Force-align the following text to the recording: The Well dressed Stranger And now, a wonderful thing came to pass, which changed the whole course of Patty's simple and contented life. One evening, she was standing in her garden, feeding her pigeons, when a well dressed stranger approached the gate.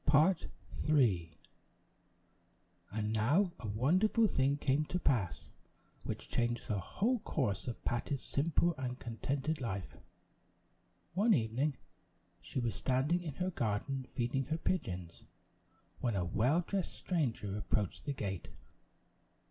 The 0.03 0.11
Well 0.13 0.23
dressed 0.23 0.47
Stranger 0.83 1.29
And 2.91 3.13
now, 3.13 3.51
a 3.59 3.67
wonderful 3.67 4.25
thing 4.25 4.57
came 4.57 4.83
to 4.85 4.97
pass, 4.97 5.49
which 6.05 6.27
changed 6.27 6.67
the 6.67 6.79
whole 6.79 7.19
course 7.19 7.67
of 7.67 7.85
Patty's 7.85 8.23
simple 8.23 8.73
and 8.79 8.97
contented 8.97 9.61
life. 9.61 9.95
One 11.13 11.35
evening, 11.35 11.77
she 12.41 12.59
was 12.59 12.73
standing 12.73 13.21
in 13.21 13.35
her 13.35 13.51
garden, 13.51 14.05
feeding 14.09 14.45
her 14.45 14.57
pigeons, 14.57 15.21
when 15.99 16.15
a 16.15 16.25
well 16.25 16.61
dressed 16.65 16.93
stranger 16.95 17.55
approached 17.55 18.05
the 18.05 18.13
gate. 18.13 18.49